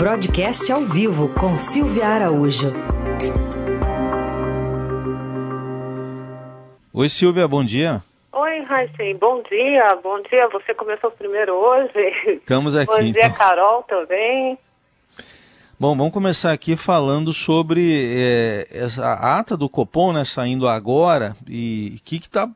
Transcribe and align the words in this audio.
Broadcast 0.00 0.72
ao 0.72 0.80
vivo 0.80 1.28
com 1.38 1.58
Silvia 1.58 2.06
Araújo. 2.06 2.72
Oi, 6.90 7.08
Silvia, 7.10 7.46
bom 7.46 7.62
dia. 7.62 8.02
Oi, 8.32 8.62
Raíssen, 8.62 9.18
bom 9.18 9.42
dia. 9.42 9.94
Bom 10.02 10.22
dia, 10.22 10.48
você 10.48 10.72
começou 10.72 11.10
primeiro 11.10 11.52
hoje. 11.52 12.14
Estamos 12.28 12.74
aqui. 12.74 12.86
Bom 12.86 12.98
dia, 12.98 13.26
então. 13.26 13.32
Carol, 13.32 13.82
também. 13.82 14.58
Bom, 15.78 15.94
vamos 15.94 16.14
começar 16.14 16.52
aqui 16.52 16.76
falando 16.76 17.34
sobre 17.34 18.16
é, 18.16 18.68
essa 18.70 19.12
ata 19.12 19.54
do 19.54 19.68
Copom, 19.68 20.14
né, 20.14 20.24
saindo 20.24 20.66
agora, 20.66 21.36
e 21.46 21.96
o 21.98 22.02
que, 22.02 22.20
que, 22.20 22.30
tá, 22.30 22.48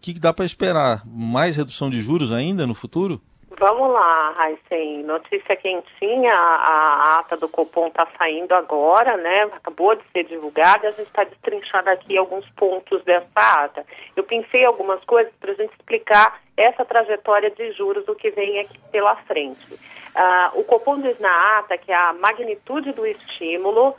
que, 0.00 0.14
que 0.14 0.20
dá 0.20 0.32
para 0.32 0.46
esperar? 0.46 1.02
Mais 1.06 1.56
redução 1.56 1.90
de 1.90 2.00
juros 2.00 2.32
ainda 2.32 2.66
no 2.66 2.74
futuro? 2.74 3.20
Vamos 3.58 3.90
lá, 3.90 4.32
Raíssen. 4.32 5.02
Notícia 5.04 5.56
quentinha, 5.56 6.30
a, 6.30 7.14
a 7.14 7.20
ata 7.20 7.38
do 7.38 7.48
Copom 7.48 7.86
está 7.86 8.06
saindo 8.18 8.54
agora, 8.54 9.16
né? 9.16 9.44
Acabou 9.44 9.94
de 9.94 10.02
ser 10.12 10.24
divulgada 10.24 10.88
a 10.88 10.90
gente 10.90 11.06
está 11.06 11.24
destrinchando 11.24 11.88
aqui 11.88 12.18
alguns 12.18 12.46
pontos 12.50 13.02
dessa 13.04 13.26
ata. 13.34 13.86
Eu 14.14 14.24
pensei 14.24 14.62
algumas 14.62 15.02
coisas 15.04 15.32
para 15.40 15.52
a 15.52 15.54
gente 15.54 15.72
explicar 15.72 16.38
essa 16.54 16.84
trajetória 16.84 17.50
de 17.50 17.72
juros, 17.72 18.04
do 18.04 18.14
que 18.14 18.30
vem 18.30 18.60
aqui 18.60 18.78
pela 18.92 19.16
frente. 19.24 19.72
Uh, 19.72 20.60
o 20.60 20.64
Copom 20.64 21.00
diz 21.00 21.18
na 21.18 21.58
ata 21.58 21.78
que 21.78 21.92
a 21.92 22.12
magnitude 22.12 22.92
do 22.92 23.06
estímulo 23.06 23.94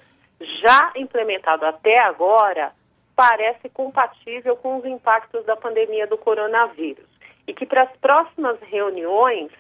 já 0.61 0.91
implementado 0.95 1.65
até 1.65 1.97
agora 1.97 2.71
parece 3.15 3.69
compatível 3.69 4.55
com 4.55 4.77
os 4.77 4.85
impactos 4.85 5.43
da 5.45 5.55
pandemia 5.55 6.05
do 6.05 6.17
coronavírus 6.17 7.16
e 7.47 7.53
que 7.53 7.65
para 7.65 7.83
as 7.83 7.91
próximas 7.97 8.57
reuniões 8.61 9.51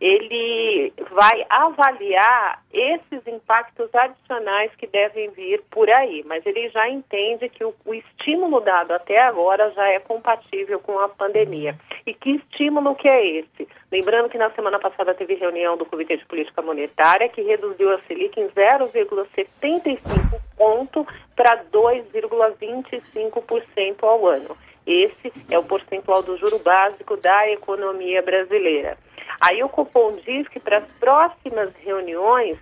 ele 0.00 0.92
vai 1.10 1.44
avaliar 1.48 2.62
esses 2.70 3.26
impactos 3.26 3.88
adicionais 3.94 4.70
que 4.76 4.86
devem 4.86 5.30
vir 5.30 5.62
por 5.70 5.88
aí, 5.88 6.22
mas 6.26 6.44
ele 6.44 6.68
já 6.68 6.86
entende 6.88 7.48
que 7.48 7.64
o, 7.64 7.74
o, 7.84 7.94
estímulo 7.94 8.60
dado 8.60 8.92
até 8.92 9.22
agora 9.22 9.70
já 9.70 9.88
é 9.88 9.98
compatível 9.98 10.78
com 10.80 10.98
a 10.98 11.08
pandemia. 11.08 11.78
E 12.06 12.12
que 12.12 12.32
estímulo 12.32 12.94
que 12.94 13.08
é 13.08 13.38
esse? 13.38 13.66
Lembrando 13.90 14.28
que 14.28 14.36
na 14.36 14.50
semana 14.50 14.78
passada 14.78 15.14
teve 15.14 15.34
reunião 15.34 15.78
do 15.78 15.86
Comitê 15.86 16.18
de 16.18 16.26
Política 16.26 16.60
Monetária 16.60 17.30
que 17.30 17.40
reduziu 17.40 17.90
a 17.90 17.98
Selic 18.00 18.38
em 18.38 18.48
0,75 18.48 20.36
ponto 20.56 21.06
para 21.34 21.64
2,25% 21.72 24.02
ao 24.02 24.26
ano. 24.26 24.54
Esse 24.86 25.32
é 25.50 25.58
o 25.58 25.64
percentual 25.64 26.22
do 26.22 26.36
juro 26.36 26.60
básico 26.60 27.16
da 27.16 27.50
economia 27.50 28.22
brasileira. 28.22 28.96
Aí 29.40 29.62
o 29.62 29.68
Copom 29.68 30.16
diz 30.24 30.46
que 30.48 30.60
para 30.60 30.78
as 30.78 30.92
próximas 30.92 31.74
reuniões 31.84 32.56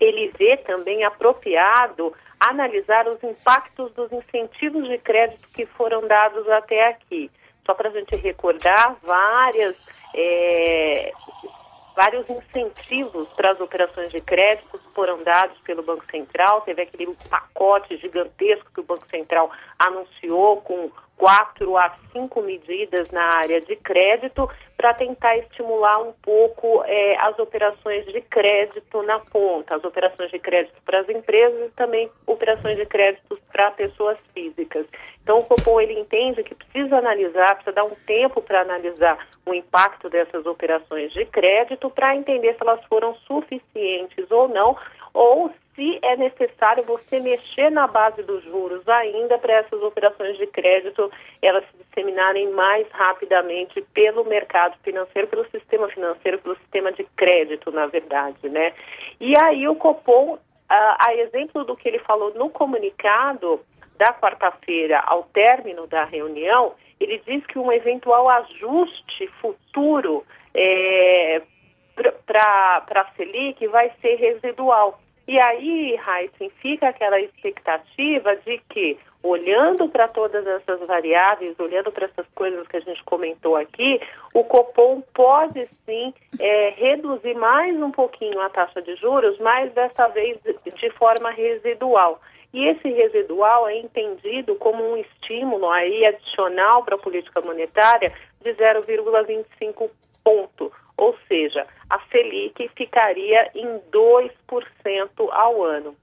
ele 0.00 0.32
vê 0.38 0.56
também 0.58 1.04
apropriado 1.04 2.12
analisar 2.40 3.06
os 3.08 3.22
impactos 3.22 3.92
dos 3.92 4.12
incentivos 4.12 4.88
de 4.88 4.98
crédito 4.98 5.48
que 5.52 5.66
foram 5.66 6.06
dados 6.06 6.48
até 6.48 6.88
aqui. 6.88 7.30
Só 7.66 7.74
para 7.74 7.88
a 7.88 7.92
gente 7.92 8.16
recordar, 8.16 8.96
várias, 9.02 9.76
é, 10.14 11.12
vários 11.94 12.28
incentivos 12.30 13.28
para 13.30 13.50
as 13.50 13.60
operações 13.60 14.10
de 14.10 14.20
crédito 14.20 14.78
foram 14.94 15.22
dados 15.22 15.58
pelo 15.58 15.82
Banco 15.82 16.04
Central. 16.10 16.62
Teve 16.62 16.82
aquele 16.82 17.14
pacote 17.28 17.96
gigantesco 17.98 18.70
que 18.72 18.80
o 18.80 18.84
Banco 18.84 19.06
Central 19.10 19.50
anunciou 19.78 20.60
com 20.62 20.90
quatro 21.18 21.76
a 21.76 21.92
cinco 22.12 22.40
medidas 22.40 23.10
na 23.10 23.24
área 23.38 23.60
de 23.60 23.74
crédito 23.76 24.48
para 24.76 24.94
tentar 24.94 25.36
estimular 25.38 26.00
um 26.00 26.12
pouco 26.22 26.84
é, 26.84 27.16
as 27.18 27.36
operações 27.40 28.06
de 28.06 28.20
crédito 28.22 29.02
na 29.02 29.18
ponta, 29.18 29.74
as 29.74 29.82
operações 29.82 30.30
de 30.30 30.38
crédito 30.38 30.80
para 30.86 31.00
as 31.00 31.08
empresas 31.08 31.68
e 31.68 31.72
também 31.74 32.08
operações 32.24 32.76
de 32.76 32.86
crédito 32.86 33.38
para 33.52 33.72
pessoas 33.72 34.16
físicas. 34.32 34.86
Então 35.20 35.40
o 35.40 35.44
Copom 35.44 35.80
ele 35.80 35.98
entende 35.98 36.44
que 36.44 36.54
precisa 36.54 36.96
analisar, 36.96 37.56
precisa 37.56 37.72
dar 37.72 37.84
um 37.84 37.96
tempo 38.06 38.40
para 38.40 38.60
analisar 38.60 39.18
o 39.44 39.52
impacto 39.52 40.08
dessas 40.08 40.46
operações 40.46 41.12
de 41.12 41.24
crédito 41.26 41.90
para 41.90 42.14
entender 42.14 42.54
se 42.54 42.62
elas 42.62 42.82
foram 42.84 43.14
suficientes 43.26 44.30
ou 44.30 44.48
não, 44.48 44.76
ou 45.12 45.52
se 45.78 45.96
é 46.02 46.16
necessário 46.16 46.82
você 46.82 47.20
mexer 47.20 47.70
na 47.70 47.86
base 47.86 48.20
dos 48.24 48.42
juros 48.42 48.86
ainda 48.88 49.38
para 49.38 49.58
essas 49.58 49.80
operações 49.80 50.36
de 50.36 50.44
crédito 50.48 51.08
elas 51.40 51.64
se 51.66 51.84
disseminarem 51.84 52.50
mais 52.50 52.90
rapidamente 52.90 53.80
pelo 53.94 54.24
mercado 54.24 54.76
financeiro, 54.82 55.28
pelo 55.28 55.48
sistema 55.50 55.88
financeiro, 55.88 56.40
pelo 56.40 56.56
sistema 56.56 56.90
de 56.90 57.04
crédito, 57.16 57.70
na 57.70 57.86
verdade, 57.86 58.48
né? 58.48 58.72
E 59.20 59.34
aí 59.40 59.68
o 59.68 59.76
Copom, 59.76 60.36
a, 60.68 61.06
a 61.08 61.14
exemplo 61.14 61.64
do 61.64 61.76
que 61.76 61.88
ele 61.88 62.00
falou 62.00 62.34
no 62.34 62.50
comunicado 62.50 63.60
da 63.96 64.12
quarta-feira 64.12 64.98
ao 65.06 65.22
término 65.32 65.86
da 65.86 66.04
reunião, 66.04 66.74
ele 66.98 67.22
diz 67.24 67.46
que 67.46 67.58
um 67.58 67.70
eventual 67.70 68.28
ajuste 68.28 69.28
futuro 69.40 70.24
é, 70.52 71.40
para 72.26 72.82
a 73.00 73.06
Selic 73.16 73.64
vai 73.68 73.92
ser 74.00 74.16
residual. 74.16 74.98
E 75.28 75.38
aí, 75.38 75.94
Heisen, 75.94 76.50
fica 76.62 76.88
aquela 76.88 77.20
expectativa 77.20 78.34
de 78.36 78.58
que, 78.70 78.98
olhando 79.22 79.86
para 79.86 80.08
todas 80.08 80.46
essas 80.46 80.80
variáveis, 80.86 81.54
olhando 81.60 81.92
para 81.92 82.06
essas 82.06 82.26
coisas 82.34 82.66
que 82.66 82.78
a 82.78 82.80
gente 82.80 83.04
comentou 83.04 83.54
aqui, 83.54 84.00
o 84.32 84.42
Copom 84.42 85.02
pode 85.12 85.68
sim 85.84 86.14
é, 86.40 86.70
reduzir 86.70 87.34
mais 87.34 87.76
um 87.76 87.90
pouquinho 87.90 88.40
a 88.40 88.48
taxa 88.48 88.80
de 88.80 88.96
juros, 88.96 89.38
mas 89.38 89.70
dessa 89.74 90.08
vez 90.08 90.38
de 90.64 90.90
forma 90.92 91.30
residual. 91.30 92.22
E 92.54 92.66
esse 92.66 92.88
residual 92.88 93.68
é 93.68 93.76
entendido 93.76 94.54
como 94.54 94.82
um 94.82 94.96
estímulo 94.96 95.68
aí 95.68 96.06
adicional 96.06 96.82
para 96.84 96.94
a 96.94 96.98
política 96.98 97.42
monetária 97.42 98.14
de 98.40 98.54
0,25 98.54 99.90
ponto 100.24 100.72
ou 100.98 101.16
seja, 101.28 101.66
a 101.88 102.00
Selic 102.10 102.68
ficaria 102.76 103.50
em 103.54 103.80
2% 103.90 104.30
ao 105.30 105.62
ano. 105.62 105.96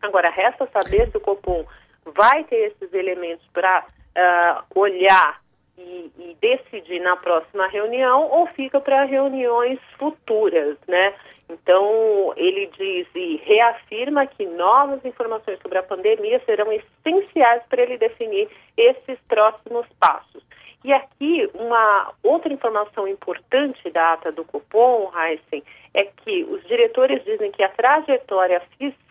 Agora, 0.00 0.30
resta 0.30 0.66
saber 0.72 1.10
se 1.10 1.16
o 1.18 1.20
Copom 1.20 1.66
vai 2.06 2.44
ter 2.44 2.72
esses 2.72 2.94
elementos 2.94 3.46
para 3.52 3.84
uh, 3.84 4.80
olhar 4.80 5.40
e, 5.76 6.10
e, 6.18 6.36
decidir 6.40 7.00
na 7.00 7.16
próxima 7.16 7.66
reunião 7.68 8.28
ou 8.30 8.46
fica 8.48 8.80
para 8.80 9.04
reuniões 9.04 9.78
futuras, 9.98 10.78
né? 10.86 11.14
Então, 11.48 12.32
ele 12.36 12.70
diz 12.78 13.08
e 13.14 13.36
reafirma 13.44 14.26
que 14.26 14.46
novas 14.46 15.04
informações 15.04 15.58
sobre 15.60 15.78
a 15.78 15.82
pandemia 15.82 16.40
serão 16.46 16.70
essenciais 16.72 17.62
para 17.68 17.82
ele 17.82 17.98
definir 17.98 18.48
esses 18.76 19.18
próximos 19.26 19.86
passos. 19.98 20.44
E 20.82 20.92
aqui, 20.92 21.50
uma 21.54 22.12
outra 22.22 22.52
informação 22.52 23.06
importante 23.06 23.90
da 23.90 24.14
ata 24.14 24.32
do 24.32 24.44
Cupom, 24.44 25.10
Heisen, 25.14 25.62
é 25.92 26.04
que 26.04 26.44
os 26.44 26.66
diretores 26.66 27.22
dizem 27.24 27.52
que 27.52 27.62
a 27.62 27.68
trajetória 27.68 28.60
fiscal 28.78 29.09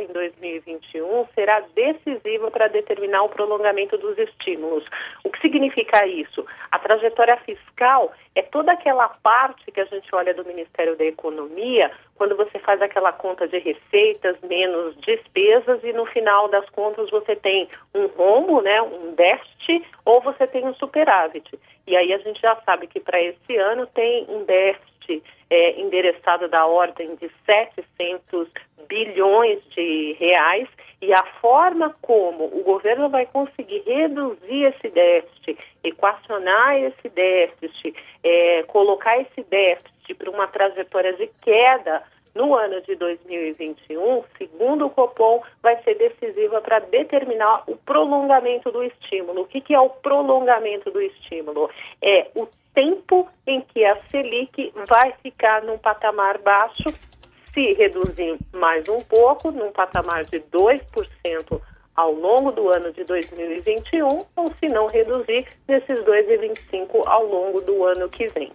em 0.00 0.06
2021 0.06 1.26
será 1.34 1.60
decisiva 1.74 2.50
para 2.50 2.68
determinar 2.68 3.22
o 3.22 3.28
prolongamento 3.28 3.98
dos 3.98 4.16
estímulos. 4.16 4.84
O 5.22 5.30
que 5.30 5.40
significa 5.40 6.06
isso? 6.06 6.44
A 6.70 6.78
trajetória 6.78 7.36
fiscal 7.38 8.12
é 8.34 8.42
toda 8.42 8.72
aquela 8.72 9.08
parte 9.22 9.70
que 9.70 9.80
a 9.80 9.84
gente 9.84 10.08
olha 10.14 10.32
do 10.32 10.44
Ministério 10.44 10.96
da 10.96 11.04
Economia, 11.04 11.90
quando 12.16 12.36
você 12.36 12.58
faz 12.60 12.80
aquela 12.80 13.12
conta 13.12 13.46
de 13.46 13.58
receitas 13.58 14.36
menos 14.42 14.96
despesas 15.00 15.84
e 15.84 15.92
no 15.92 16.06
final 16.06 16.48
das 16.48 16.68
contas 16.70 17.10
você 17.10 17.36
tem 17.36 17.68
um 17.94 18.06
rombo, 18.06 18.62
né, 18.62 18.80
um 18.80 19.14
déficit, 19.14 19.84
ou 20.04 20.20
você 20.22 20.46
tem 20.46 20.64
um 20.64 20.74
superávit. 20.74 21.58
E 21.86 21.96
aí 21.96 22.12
a 22.12 22.18
gente 22.18 22.40
já 22.40 22.56
sabe 22.64 22.86
que 22.86 23.00
para 23.00 23.20
esse 23.20 23.56
ano 23.56 23.86
tem 23.86 24.24
um 24.28 24.44
déficit 24.44 24.91
é, 25.50 25.80
endereçado 25.80 26.48
da 26.48 26.64
ordem 26.64 27.16
de 27.16 27.30
700 27.44 28.48
bilhões 28.88 29.64
de 29.70 30.16
reais 30.18 30.68
e 31.00 31.12
a 31.12 31.24
forma 31.40 31.94
como 32.00 32.44
o 32.44 32.62
governo 32.62 33.08
vai 33.08 33.26
conseguir 33.26 33.82
reduzir 33.84 34.64
esse 34.66 34.88
déficit, 34.88 35.58
equacionar 35.82 36.76
esse 36.76 37.08
déficit, 37.08 37.94
é, 38.22 38.62
colocar 38.64 39.18
esse 39.20 39.42
déficit 39.42 40.14
para 40.14 40.30
uma 40.30 40.46
trajetória 40.46 41.12
de 41.14 41.28
queda 41.42 42.02
no 42.34 42.54
ano 42.54 42.80
de 42.82 42.94
2021, 42.96 44.24
segundo 44.38 44.86
o 44.86 44.90
Copom, 44.90 45.42
vai 45.62 45.80
ser 45.82 45.94
decisiva 45.94 46.60
para 46.60 46.78
determinar 46.78 47.64
o 47.66 47.76
prolongamento 47.76 48.70
do 48.70 48.82
estímulo. 48.82 49.42
O 49.42 49.46
que, 49.46 49.60
que 49.60 49.74
é 49.74 49.80
o 49.80 49.90
prolongamento 49.90 50.90
do 50.90 51.00
estímulo? 51.00 51.70
É 52.00 52.28
o 52.34 52.48
tempo 52.74 53.28
em 53.46 53.60
que 53.60 53.84
a 53.84 53.96
Selic 54.08 54.72
vai 54.88 55.12
ficar 55.22 55.62
num 55.62 55.78
patamar 55.78 56.38
baixo, 56.38 56.92
se 57.52 57.74
reduzir 57.74 58.38
mais 58.52 58.88
um 58.88 59.00
pouco, 59.00 59.50
num 59.50 59.70
patamar 59.70 60.24
de 60.24 60.40
2% 60.40 61.60
ao 61.94 62.12
longo 62.12 62.50
do 62.52 62.70
ano 62.70 62.90
de 62.92 63.04
2021, 63.04 64.24
ou 64.34 64.52
se 64.58 64.68
não 64.68 64.86
reduzir, 64.86 65.46
nesses 65.68 66.00
2,25% 66.00 67.02
ao 67.04 67.26
longo 67.26 67.60
do 67.60 67.84
ano 67.84 68.08
que 68.08 68.28
vem. 68.28 68.50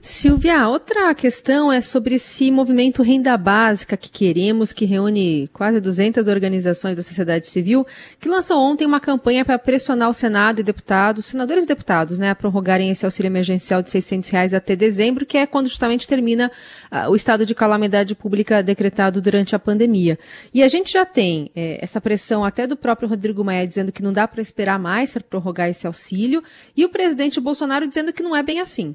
Silvia, 0.00 0.68
outra 0.68 1.12
questão 1.14 1.72
é 1.72 1.80
sobre 1.80 2.14
esse 2.14 2.50
movimento 2.50 3.02
Renda 3.02 3.36
Básica 3.36 3.96
que 3.96 4.08
queremos, 4.08 4.72
que 4.72 4.84
reúne 4.84 5.48
quase 5.52 5.80
200 5.80 6.28
organizações 6.28 6.96
da 6.96 7.02
sociedade 7.02 7.48
civil, 7.48 7.86
que 8.20 8.28
lançou 8.28 8.58
ontem 8.58 8.86
uma 8.86 9.00
campanha 9.00 9.44
para 9.44 9.58
pressionar 9.58 10.08
o 10.08 10.14
Senado 10.14 10.60
e 10.60 10.62
deputados, 10.62 11.26
senadores 11.26 11.64
e 11.64 11.66
deputados, 11.66 12.18
né, 12.18 12.30
a 12.30 12.34
prorrogarem 12.34 12.90
esse 12.90 13.04
auxílio 13.04 13.28
emergencial 13.28 13.82
de 13.82 13.90
600 13.90 14.30
reais 14.30 14.54
até 14.54 14.76
dezembro, 14.76 15.26
que 15.26 15.36
é 15.36 15.46
quando 15.46 15.68
justamente 15.68 16.06
termina 16.06 16.50
uh, 16.92 17.10
o 17.10 17.16
estado 17.16 17.44
de 17.44 17.54
calamidade 17.54 18.14
pública 18.14 18.62
decretado 18.62 19.20
durante 19.20 19.56
a 19.56 19.58
pandemia. 19.58 20.18
E 20.54 20.62
a 20.62 20.68
gente 20.68 20.92
já 20.92 21.04
tem 21.04 21.50
é, 21.54 21.82
essa 21.82 22.00
pressão 22.00 22.44
até 22.44 22.66
do 22.66 22.76
próprio 22.76 23.08
Rodrigo 23.08 23.44
Maia 23.44 23.66
dizendo 23.66 23.90
que 23.90 24.02
não 24.02 24.12
dá 24.12 24.28
para 24.28 24.40
esperar 24.40 24.78
mais 24.78 25.12
para 25.12 25.22
prorrogar 25.22 25.68
esse 25.68 25.86
auxílio, 25.86 26.42
e 26.76 26.84
o 26.84 26.88
presidente 26.88 27.40
Bolsonaro 27.40 27.86
dizendo 27.86 28.12
que 28.12 28.22
não 28.22 28.34
é 28.34 28.42
bem 28.42 28.60
assim. 28.60 28.94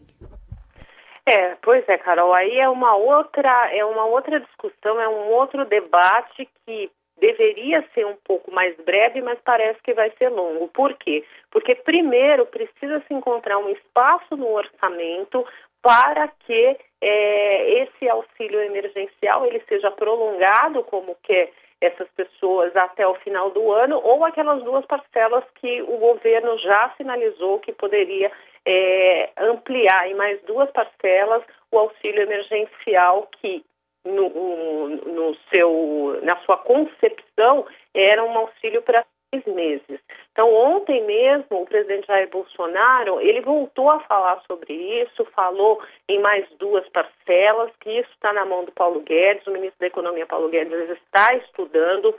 É, 1.26 1.56
pois 1.62 1.88
é, 1.88 1.98
Carol, 1.98 2.34
aí 2.34 2.60
é 2.60 2.68
uma 2.68 2.96
outra, 2.96 3.74
é 3.74 3.84
uma 3.86 4.06
outra 4.06 4.40
discussão, 4.42 5.00
é 5.00 5.08
um 5.08 5.30
outro 5.32 5.64
debate 5.66 6.50
que 6.66 6.92
deveria 7.18 7.82
ser 7.94 8.06
um 8.06 8.18
pouco 8.26 8.52
mais 8.52 8.76
breve, 8.78 9.22
mas 9.22 9.40
parece 9.46 9.82
que 9.82 9.94
vai 9.94 10.12
ser 10.18 10.28
longo. 10.28 10.68
Por 10.70 10.94
quê? 10.96 11.24
Porque 11.50 11.76
primeiro 11.76 12.46
precisa 12.48 13.02
se 13.08 13.14
encontrar 13.14 13.58
um 13.58 13.70
espaço 13.70 14.36
no 14.36 14.52
orçamento 14.52 15.46
para 15.82 16.28
que 16.46 16.78
é, 17.02 17.84
esse 17.84 18.10
auxílio 18.10 18.60
emergencial 18.62 19.46
ele 19.46 19.62
seja 19.68 19.92
prolongado, 19.92 20.84
como 20.84 21.16
que 21.24 21.50
essas 21.80 22.08
pessoas 22.12 22.76
até 22.76 23.06
o 23.06 23.16
final 23.16 23.50
do 23.52 23.72
ano, 23.72 24.00
ou 24.02 24.24
aquelas 24.24 24.64
duas 24.64 24.86
parcelas 24.86 25.44
que 25.56 25.82
o 25.82 25.98
governo 25.98 26.58
já 26.60 26.94
sinalizou 26.96 27.60
que 27.60 27.74
poderia 27.74 28.32
é, 28.66 29.32
ampliar 29.38 30.10
em 30.10 30.16
mais 30.16 30.42
duas 30.44 30.70
parcelas 30.72 31.44
o 31.72 31.80
auxílio 31.80 32.24
emergencial 32.24 33.28
que 33.42 33.64
no, 34.06 34.90
no 34.90 35.36
seu, 35.50 36.20
na 36.24 36.36
sua 36.38 36.58
concepção 36.58 37.66
era 37.94 38.24
um 38.24 38.38
auxílio 38.38 38.82
para 38.82 39.06
seis 39.34 39.46
meses. 39.56 40.00
Então, 40.32 40.54
ontem 40.54 41.04
mesmo, 41.04 41.62
o 41.62 41.66
presidente 41.66 42.08
Jair 42.08 42.30
Bolsonaro, 42.30 43.22
ele 43.22 43.42
voltou 43.42 43.90
a 43.92 44.00
falar 44.02 44.42
sobre 44.48 44.74
isso, 44.74 45.26
falou 45.36 45.82
em 46.08 46.20
mais 46.20 46.46
duas 46.60 46.88
parcelas, 46.90 47.72
que 47.80 47.90
isso 47.90 48.10
está 48.12 48.34
na 48.34 48.46
mão 48.46 48.66
do 48.66 48.72
Paulo 48.72 49.00
Guedes, 49.02 49.46
o 49.48 49.52
ministro 49.52 49.80
da 49.80 49.88
Economia, 49.88 50.26
Paulo 50.26 50.50
Guedes, 50.50 50.90
está 50.90 51.36
estudando 51.36 52.16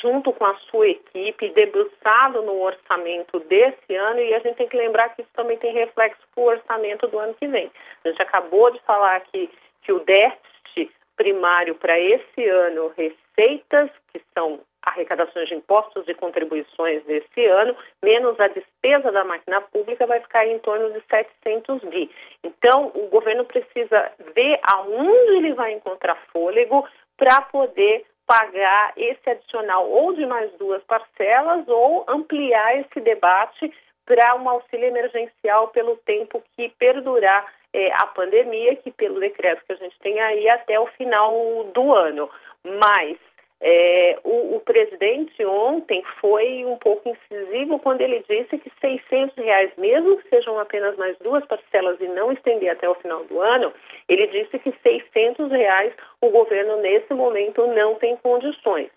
junto 0.00 0.32
com 0.32 0.44
a 0.44 0.54
sua 0.70 0.88
equipe, 0.88 1.50
debruçado 1.50 2.42
no 2.42 2.60
orçamento 2.60 3.40
desse 3.40 3.94
ano, 3.94 4.20
e 4.20 4.34
a 4.34 4.38
gente 4.40 4.56
tem 4.56 4.68
que 4.68 4.76
lembrar 4.76 5.10
que 5.10 5.22
isso 5.22 5.30
também 5.34 5.56
tem 5.56 5.72
reflexo 5.72 6.20
para 6.34 6.42
o 6.42 6.46
orçamento 6.46 7.06
do 7.08 7.18
ano 7.18 7.34
que 7.34 7.46
vem. 7.46 7.70
A 8.04 8.08
gente 8.08 8.22
acabou 8.22 8.70
de 8.70 8.78
falar 8.80 9.16
aqui 9.16 9.50
que 9.82 9.92
o 9.92 10.00
déficit 10.00 10.92
primário 11.16 11.74
para 11.74 11.98
esse 11.98 12.48
ano, 12.48 12.92
receitas, 12.96 13.90
que 14.12 14.20
são 14.34 14.60
arrecadações 14.82 15.48
de 15.48 15.54
impostos 15.54 16.06
e 16.08 16.14
contribuições 16.14 17.04
desse 17.04 17.44
ano, 17.46 17.76
menos 18.02 18.38
a 18.40 18.48
despesa 18.48 19.10
da 19.10 19.24
máquina 19.24 19.60
pública, 19.60 20.06
vai 20.06 20.20
ficar 20.20 20.46
em 20.46 20.58
torno 20.60 20.92
de 20.92 21.02
700 21.10 21.82
bi. 21.90 22.10
Então, 22.42 22.92
o 22.94 23.08
governo 23.08 23.44
precisa 23.44 24.12
ver 24.34 24.60
aonde 24.62 25.32
ele 25.36 25.52
vai 25.54 25.72
encontrar 25.72 26.16
fôlego 26.32 26.86
para 27.16 27.40
poder 27.42 28.06
pagar 28.28 28.92
esse 28.94 29.30
adicional 29.30 29.88
ou 29.90 30.12
de 30.12 30.26
mais 30.26 30.52
duas 30.58 30.82
parcelas 30.84 31.66
ou 31.66 32.04
ampliar 32.06 32.78
esse 32.78 33.00
debate 33.00 33.72
para 34.04 34.36
um 34.36 34.46
auxílio 34.48 34.86
emergencial 34.86 35.68
pelo 35.68 35.96
tempo 35.96 36.42
que 36.54 36.68
perdurar 36.78 37.50
é, 37.72 37.90
a 37.94 38.06
pandemia, 38.06 38.76
que 38.76 38.90
pelo 38.90 39.18
decreto 39.18 39.64
que 39.64 39.72
a 39.72 39.76
gente 39.76 39.98
tem 40.00 40.20
aí 40.20 40.48
até 40.50 40.78
o 40.78 40.86
final 40.88 41.32
do 41.74 41.94
ano. 41.94 42.30
Mas 42.62 43.16
é, 43.60 44.18
o, 44.22 44.56
o, 44.56 44.60
presidente 44.60 45.44
ontem 45.44 46.02
foi 46.20 46.64
um 46.64 46.76
pouco 46.76 47.08
incisivo 47.08 47.80
quando 47.80 48.00
ele 48.02 48.24
disse 48.28 48.56
que 48.56 48.70
600 48.80 49.36
reais, 49.36 49.72
mesmo 49.76 50.16
que 50.18 50.28
sejam 50.28 50.58
apenas 50.60 50.96
mais 50.96 51.18
duas 51.18 51.44
parcelas 51.46 52.00
e 52.00 52.06
não 52.06 52.30
estender 52.30 52.70
até 52.70 52.88
o 52.88 52.94
final 52.94 53.24
do 53.24 53.40
ano, 53.40 53.72
ele 54.08 54.28
disse 54.28 54.60
que 54.60 54.72
600 54.80 55.50
reais 55.50 55.92
o 56.20 56.30
governo 56.30 56.76
nesse 56.76 57.12
momento 57.12 57.66
não 57.66 57.96
tem 57.96 58.16
condições. 58.18 58.90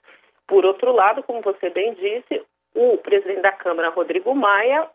Por 0.47 0.63
outro 0.63 0.91
lado, 0.91 1.23
como 1.23 1.41
você 1.41 1.69
bem 1.71 1.93
disse, 1.95 2.43
o 2.75 2.97
presidente 2.97 3.41
da 3.41 3.51
Câmara, 3.51 3.89
Rodrigo 3.89 4.35
Maia, 4.35 4.87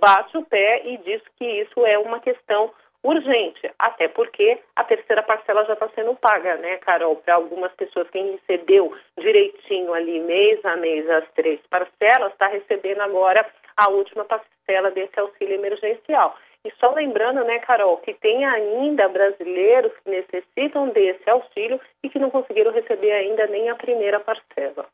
bate 0.00 0.36
o 0.38 0.44
pé 0.44 0.82
e 0.86 0.96
diz 0.98 1.22
que 1.36 1.44
isso 1.44 1.84
é 1.84 1.98
uma 1.98 2.20
questão 2.20 2.70
urgente, 3.02 3.70
até 3.78 4.08
porque 4.08 4.58
a 4.76 4.84
terceira 4.84 5.22
parcela 5.22 5.64
já 5.64 5.72
está 5.72 5.88
sendo 5.94 6.14
paga, 6.16 6.56
né, 6.56 6.76
Carol? 6.78 7.16
Para 7.16 7.34
algumas 7.34 7.72
pessoas, 7.72 8.10
quem 8.10 8.32
recebeu 8.32 8.94
direitinho 9.18 9.92
ali 9.94 10.20
mês 10.20 10.64
a 10.64 10.76
mês 10.76 11.08
as 11.08 11.24
três 11.34 11.60
parcelas, 11.68 12.32
está 12.32 12.48
recebendo 12.48 13.00
agora 13.00 13.46
a 13.76 13.90
última 13.90 14.24
parcela 14.24 14.90
desse 14.90 15.18
auxílio 15.18 15.54
emergencial. 15.54 16.36
E 16.62 16.70
só 16.78 16.92
lembrando, 16.92 17.42
né, 17.44 17.58
Carol, 17.60 17.96
que 17.98 18.12
tem 18.12 18.44
ainda 18.44 19.08
brasileiros 19.08 19.92
que 20.04 20.10
necessitam 20.10 20.90
desse 20.90 21.28
auxílio 21.30 21.80
e 22.02 22.10
que 22.10 22.18
não 22.18 22.30
conseguiram 22.30 22.70
receber 22.70 23.12
ainda 23.12 23.46
nem 23.46 23.70
a 23.70 23.74
primeira 23.74 24.20
parcela. 24.20 24.86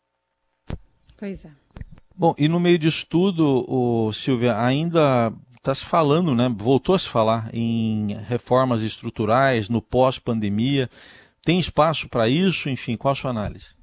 Pois 1.19 1.45
é. 1.45 1.51
Bom, 2.15 2.35
e 2.39 2.49
no 2.49 2.61
meio 2.61 2.79
disso 2.79 3.05
tudo, 3.11 3.65
o 3.69 4.13
Silvia, 4.13 4.57
ainda 4.57 5.33
está 5.67 5.75
se 5.75 5.85
falando, 5.85 6.33
né? 6.33 6.49
Voltou 6.57 6.95
a 6.95 6.99
se 6.99 7.09
falar 7.09 7.51
em 7.53 8.15
reformas 8.29 8.83
estruturais 8.83 9.69
no 9.69 9.83
pós-pandemia. 9.83 10.89
Tem 11.45 11.59
espaço 11.59 12.09
para 12.09 12.29
isso? 12.29 12.71
Enfim, 12.71 12.97
qual 12.97 13.13
a 13.13 13.17
sua 13.17 13.31
análise? 13.31 13.75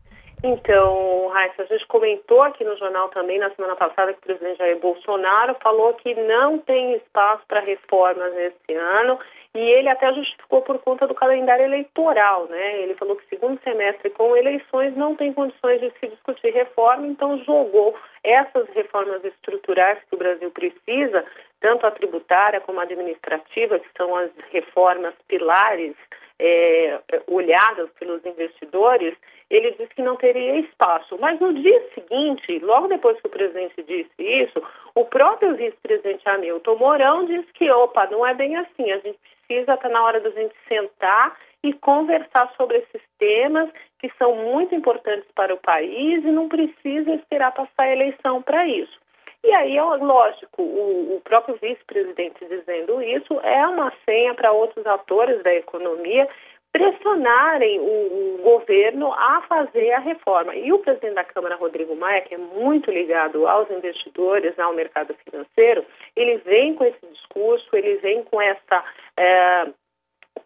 Então, 0.42 1.30
Raíssa, 1.30 1.64
a 1.64 1.66
gente 1.66 1.86
comentou 1.88 2.42
aqui 2.42 2.64
no 2.64 2.78
jornal 2.78 3.10
também 3.10 3.40
na 3.40 3.50
semana 3.52 3.76
passada 3.76 4.14
que 4.14 4.20
o 4.20 4.22
presidente 4.22 4.58
Jair 4.58 4.80
Bolsonaro 4.80 5.56
falou 5.62 5.94
que 5.94 6.14
não 6.16 6.60
tem 6.60 6.96
espaço 6.96 7.44
para 7.48 7.62
reformas 7.62 8.34
nesse 8.34 8.74
ano 8.74 9.20
e 9.56 9.60
ele 9.60 9.88
até 9.88 10.12
justificou 10.14 10.62
por 10.64 10.80
conta 10.80 11.08
do 11.08 11.14
calendário 11.14 11.64
eleitoral, 11.64 12.48
né? 12.48 12.82
Ele 12.82 12.96
falou 12.96 13.16
que 13.16 13.28
segundo 13.30 13.62
semestre 13.64 14.10
com 14.10 14.36
eleições 14.36 14.98
não 14.98 15.16
tem 15.16 15.32
condições 15.32 15.80
de 15.80 15.92
se 16.00 16.08
discutir 16.08 16.52
reforma, 16.52 17.06
então 17.06 17.38
jogou 17.44 17.96
essas 18.24 18.68
reformas 18.70 19.24
estruturais 19.24 20.00
que 20.10 20.16
o 20.16 20.18
Brasil 20.18 20.50
precisa, 20.50 21.24
tanto 21.64 21.88
a 21.88 21.92
tributária 21.92 22.60
como 22.60 22.82
a 22.82 22.84
administrativa, 22.84 23.80
que 23.80 23.88
são 23.98 24.14
as 24.18 24.30
reformas 24.52 25.14
pilares 25.30 25.96
é, 26.38 27.00
olhadas 27.26 27.90
pelos 27.98 28.24
investidores, 28.26 29.16
ele 29.50 29.72
disse 29.72 29.96
que 29.96 30.02
não 30.02 30.18
teria 30.18 30.60
espaço. 30.60 31.18
Mas 31.22 31.40
no 31.40 31.54
dia 31.54 31.82
seguinte, 31.94 32.60
logo 32.60 32.90
depois 32.90 33.18
que 33.22 33.28
o 33.28 33.32
presidente 33.32 33.82
disse 33.84 34.12
isso, 34.20 34.62
o 34.94 35.06
próprio 35.06 35.56
vice-presidente 35.56 36.28
Hamilton 36.28 36.76
Mourão 36.76 37.26
disse 37.26 37.48
que, 37.54 37.72
opa, 37.72 38.08
não 38.08 38.28
é 38.28 38.34
bem 38.34 38.58
assim, 38.58 38.92
a 38.92 38.98
gente 38.98 39.18
precisa, 39.48 39.76
está 39.76 39.88
na 39.88 40.04
hora 40.04 40.20
da 40.20 40.32
gente 40.32 40.54
sentar 40.68 41.38
e 41.64 41.72
conversar 41.72 42.52
sobre 42.58 42.80
esses 42.80 43.02
temas 43.18 43.70
que 44.00 44.12
são 44.18 44.36
muito 44.36 44.76
importantes 44.76 45.30
para 45.34 45.54
o 45.54 45.62
país 45.62 46.26
e 46.26 46.28
não 46.32 46.50
precisa 46.50 47.14
esperar 47.14 47.54
passar 47.54 47.84
a 47.84 47.94
eleição 47.94 48.42
para 48.42 48.68
isso. 48.68 49.02
E 49.44 49.58
aí, 49.58 49.78
lógico, 49.80 50.62
o, 50.62 51.18
o 51.18 51.22
próprio 51.22 51.58
vice-presidente 51.62 52.46
dizendo 52.48 53.02
isso 53.02 53.40
é 53.42 53.68
uma 53.68 53.92
senha 54.06 54.34
para 54.34 54.54
outros 54.54 54.86
atores 54.88 55.44
da 55.44 55.54
economia 55.54 56.30
pressionarem 56.74 57.80
o, 57.80 57.84
o, 57.84 58.38
governo 58.42 59.14
a 59.14 59.42
fazer 59.48 59.92
a 59.92 60.00
reforma. 60.00 60.56
E 60.56 60.74
o 60.74 60.80
presidente 60.80 61.14
da 61.14 61.24
Câmara, 61.24 61.56
Rodrigo 61.56 61.96
Maia, 61.96 62.22
que 62.22 62.34
é 62.34 62.38
muito 62.38 62.90
ligado 62.90 63.48
aos 63.48 63.70
investidores, 63.70 64.58
ao 64.58 64.74
mercado 64.74 65.14
financeiro, 65.24 65.86
ele 66.16 66.38
vem 66.38 66.74
com 66.74 66.84
esse 66.84 67.06
discurso, 67.06 67.68
ele 67.74 67.98
vem 67.98 68.24
com 68.24 68.42
essa, 68.42 68.84
é, 69.16 69.68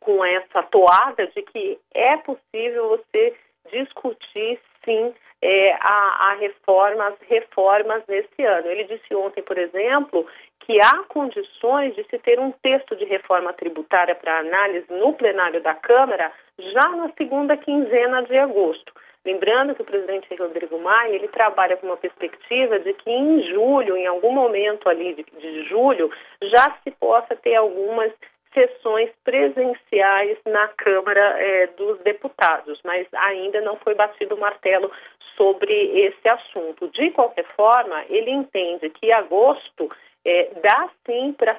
com 0.02 0.26
essa 0.26 0.64
toada 0.64 1.28
de 1.28 1.42
que 1.44 1.80
é 1.94 2.18
possível 2.18 2.90
você 2.90 3.34
discutir, 3.72 4.60
sim, 4.84 5.14
é, 5.42 5.74
a, 5.80 6.32
a 6.32 6.37
reforma, 6.48 7.08
as 7.08 7.20
reformas 7.28 8.04
nesse 8.08 8.44
ano. 8.44 8.68
Ele 8.68 8.84
disse 8.86 9.14
ontem, 9.16 9.44
por 9.44 9.58
exemplo, 9.58 10.26
que 10.60 10.80
há 10.80 11.04
condições 11.08 11.96
de 11.96 12.04
se 12.06 12.18
ter 12.20 12.40
um 12.40 12.52
texto 12.52 12.96
de 12.96 13.06
reforma 13.06 13.54
tributária 13.54 14.16
para 14.16 14.40
análise 14.40 14.86
no 14.90 15.14
plenário 15.14 15.62
da 15.62 15.74
Câmara 15.74 16.32
já 16.60 16.90
na 16.90 17.10
segunda 17.18 17.56
quinzena 17.56 18.24
de 18.24 18.38
agosto. 18.38 18.92
Lembrando 19.26 19.76
que 19.76 19.82
o 19.82 19.86
presidente 19.86 20.34
Rodrigo 20.36 20.80
Maia 20.80 21.14
ele 21.14 21.28
trabalha 21.28 21.76
com 21.78 21.88
uma 21.88 21.98
perspectiva 21.98 22.80
de 22.80 22.94
que 22.94 23.10
em 23.10 23.44
julho, 23.52 23.98
em 23.98 24.08
algum 24.08 24.32
momento 24.32 24.88
ali 24.88 25.14
de, 25.16 25.24
de 25.24 25.64
julho, 25.68 26.10
já 26.42 26.78
se 26.84 26.92
possa 26.92 27.36
ter 27.36 27.56
algumas 27.56 28.12
sessões 28.58 29.12
presenciais 29.24 30.40
na 30.48 30.68
Câmara 30.70 31.36
é, 31.40 31.68
dos 31.68 32.00
Deputados, 32.00 32.80
mas 32.84 33.06
ainda 33.14 33.62
não 33.62 33.78
foi 33.78 33.94
batido 33.94 34.34
o 34.34 34.40
martelo 34.40 34.92
sobre 35.36 35.72
esse 36.00 36.28
assunto. 36.28 36.88
De 36.90 37.12
qualquer 37.12 37.46
forma, 37.56 38.04
ele 38.10 38.32
entende 38.32 38.90
que 38.90 39.12
agosto 39.12 39.92
é, 40.26 40.50
dá 40.64 40.90
sim 41.06 41.34
para 41.34 41.56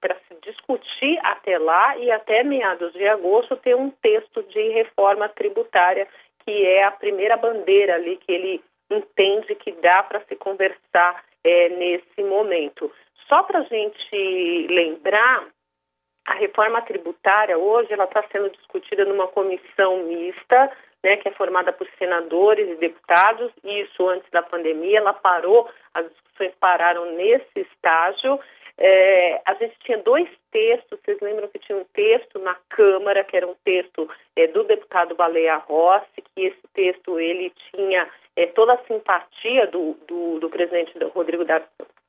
para 0.00 0.16
se 0.26 0.34
discutir 0.42 1.20
até 1.22 1.56
lá 1.56 1.96
e 1.96 2.10
até 2.10 2.42
meados 2.42 2.92
de 2.94 3.06
agosto 3.06 3.54
ter 3.58 3.76
um 3.76 3.90
texto 3.90 4.42
de 4.44 4.70
reforma 4.70 5.28
tributária 5.28 6.08
que 6.44 6.66
é 6.66 6.82
a 6.82 6.90
primeira 6.90 7.36
bandeira 7.36 7.94
ali 7.94 8.16
que 8.16 8.32
ele 8.32 8.60
entende 8.90 9.54
que 9.54 9.70
dá 9.72 10.02
para 10.02 10.20
se 10.24 10.34
conversar 10.34 11.22
é, 11.44 11.68
nesse 11.68 12.24
momento. 12.24 12.90
Só 13.28 13.42
para 13.44 13.60
a 13.60 13.64
gente 13.64 14.66
lembrar, 14.68 15.46
a 16.26 16.34
reforma 16.34 16.80
tributária 16.82 17.58
hoje 17.58 17.92
ela 17.92 18.04
está 18.04 18.24
sendo 18.30 18.50
discutida 18.50 19.04
numa 19.04 19.26
comissão 19.28 20.04
mista, 20.04 20.70
né, 21.02 21.16
que 21.16 21.28
é 21.28 21.32
formada 21.32 21.72
por 21.72 21.88
senadores 21.98 22.68
e 22.68 22.76
deputados. 22.76 23.50
Isso 23.64 24.08
antes 24.08 24.30
da 24.30 24.42
pandemia, 24.42 24.98
ela 24.98 25.12
parou, 25.12 25.68
as 25.94 26.08
discussões 26.08 26.52
pararam 26.60 27.06
nesse 27.12 27.60
estágio. 27.60 28.38
É, 28.78 29.40
a 29.44 29.54
gente 29.54 29.76
tinha 29.80 29.98
dois 29.98 30.28
textos, 30.50 30.98
vocês 31.04 31.20
lembram 31.20 31.48
que 31.48 31.58
tinha 31.58 31.76
um 31.76 31.84
texto 31.92 32.38
na 32.38 32.56
Câmara, 32.70 33.22
que 33.24 33.36
era 33.36 33.46
um 33.46 33.54
texto 33.64 34.08
é, 34.34 34.46
do 34.46 34.64
deputado 34.64 35.14
Baleia 35.14 35.56
Rossi, 35.56 36.22
que 36.34 36.46
esse 36.46 36.68
texto 36.72 37.18
ele 37.20 37.52
tinha 37.70 38.08
é, 38.34 38.46
toda 38.46 38.74
a 38.74 38.84
simpatia 38.84 39.66
do, 39.66 39.94
do, 40.08 40.40
do 40.40 40.48
presidente 40.48 40.98
do 40.98 41.08
Rodrigo 41.08 41.44
da, 41.44 41.62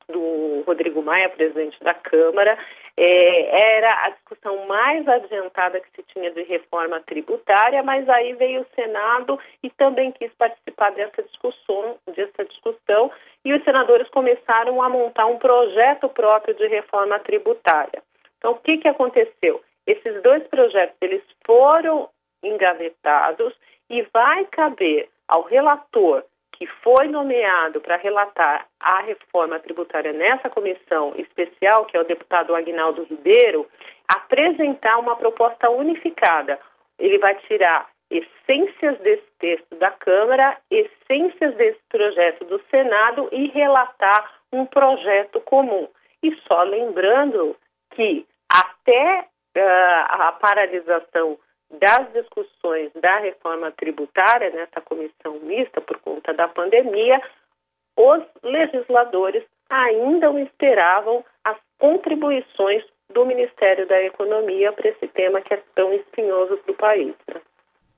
do 0.08 0.62
Rodrigo 0.66 1.02
Maia, 1.02 1.28
presidente 1.28 1.82
da 1.82 1.94
Câmara, 1.94 2.58
é, 2.96 3.76
era 3.76 4.06
a 4.06 4.10
discussão 4.10 4.66
mais 4.66 5.06
adiantada 5.08 5.80
que 5.80 5.90
se 5.96 6.02
tinha 6.12 6.30
de 6.30 6.42
reforma 6.44 7.00
tributária, 7.00 7.82
mas 7.82 8.08
aí 8.08 8.34
veio 8.34 8.62
o 8.62 8.74
Senado 8.74 9.38
e 9.62 9.70
também 9.70 10.12
quis 10.12 10.32
participar 10.34 10.90
dessa 10.92 11.22
discussão, 11.22 11.96
dessa 12.14 12.44
discussão 12.44 13.10
e 13.44 13.52
os 13.52 13.64
senadores 13.64 14.08
começaram 14.10 14.80
a 14.82 14.88
montar 14.88 15.26
um 15.26 15.38
projeto 15.38 16.08
próprio 16.08 16.54
de 16.54 16.66
reforma 16.68 17.18
tributária. 17.18 18.02
Então, 18.38 18.52
o 18.52 18.58
que, 18.58 18.78
que 18.78 18.88
aconteceu? 18.88 19.60
Esses 19.86 20.22
dois 20.22 20.42
projetos 20.44 20.96
eles 21.00 21.22
foram 21.44 22.08
engavetados 22.42 23.54
e 23.90 24.02
vai 24.12 24.44
caber 24.46 25.08
ao 25.28 25.42
relator 25.42 26.24
que 26.56 26.66
foi 26.82 27.08
nomeado 27.08 27.80
para 27.80 27.96
relatar 27.96 28.66
a 28.80 29.00
reforma 29.02 29.58
tributária 29.58 30.12
nessa 30.12 30.48
comissão 30.48 31.12
especial, 31.16 31.84
que 31.84 31.96
é 31.96 32.00
o 32.00 32.04
deputado 32.04 32.54
Agnaldo 32.54 33.04
Ribeiro, 33.04 33.66
apresentar 34.08 34.98
uma 34.98 35.16
proposta 35.16 35.68
unificada. 35.70 36.58
Ele 36.98 37.18
vai 37.18 37.34
tirar 37.46 37.88
essências 38.10 38.98
desse 39.00 39.26
texto 39.40 39.74
da 39.76 39.90
Câmara, 39.90 40.56
essências 40.70 41.54
desse 41.56 41.80
projeto 41.88 42.44
do 42.44 42.60
Senado 42.70 43.28
e 43.32 43.48
relatar 43.48 44.32
um 44.52 44.64
projeto 44.64 45.40
comum. 45.40 45.88
E 46.22 46.34
só 46.46 46.62
lembrando 46.62 47.56
que 47.94 48.24
até 48.48 49.26
uh, 49.56 50.06
a 50.08 50.32
paralisação 50.40 51.36
das 51.78 52.12
discussões 52.12 52.90
da 53.00 53.18
reforma 53.18 53.70
tributária 53.72 54.50
nessa 54.50 54.80
comissão 54.80 55.38
mista 55.42 55.80
por 55.80 55.98
conta 56.00 56.32
da 56.32 56.48
pandemia, 56.48 57.20
os 57.96 58.22
legisladores 58.42 59.44
ainda 59.68 60.30
esperavam 60.40 61.24
as 61.44 61.56
contribuições 61.78 62.84
do 63.12 63.24
Ministério 63.24 63.86
da 63.86 64.02
Economia 64.02 64.72
para 64.72 64.88
esse 64.88 65.06
tema 65.08 65.40
que 65.40 65.54
é 65.54 65.62
tão 65.74 65.92
espinhoso 65.92 66.56
para 66.58 66.72
o 66.72 66.76
país. 66.76 67.14
Né? 67.28 67.40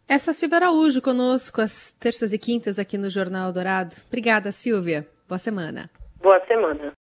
Essa 0.09 0.33
Silvia 0.33 0.59
Araújo 0.59 1.03
conosco 1.03 1.61
às 1.61 1.91
terças 1.91 2.33
e 2.33 2.39
quintas 2.39 2.79
aqui 2.79 2.97
no 2.97 3.11
Jornal 3.11 3.53
Dourado. 3.53 3.97
Obrigada, 4.07 4.53
Silvia. 4.53 5.07
Boa 5.29 5.39
semana. 5.39 5.91
Boa 6.21 6.41
semana. 6.47 6.95